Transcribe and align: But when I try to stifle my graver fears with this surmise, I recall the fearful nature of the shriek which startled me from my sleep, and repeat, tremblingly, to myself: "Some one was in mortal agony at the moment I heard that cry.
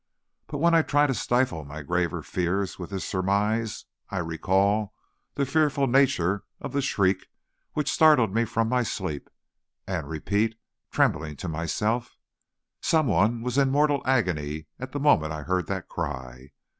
But 0.47 0.57
when 0.57 0.73
I 0.73 0.81
try 0.81 1.05
to 1.05 1.13
stifle 1.13 1.63
my 1.63 1.83
graver 1.83 2.23
fears 2.23 2.79
with 2.79 2.89
this 2.89 3.05
surmise, 3.05 3.85
I 4.09 4.17
recall 4.17 4.95
the 5.35 5.45
fearful 5.45 5.85
nature 5.85 6.43
of 6.59 6.73
the 6.73 6.81
shriek 6.81 7.27
which 7.73 7.91
startled 7.91 8.33
me 8.33 8.45
from 8.45 8.67
my 8.67 8.81
sleep, 8.81 9.29
and 9.85 10.09
repeat, 10.09 10.55
tremblingly, 10.89 11.35
to 11.35 11.47
myself: 11.47 12.17
"Some 12.81 13.05
one 13.05 13.43
was 13.43 13.59
in 13.59 13.69
mortal 13.69 14.01
agony 14.03 14.65
at 14.79 14.91
the 14.91 14.99
moment 14.99 15.33
I 15.33 15.43
heard 15.43 15.67
that 15.67 15.87
cry. 15.87 16.49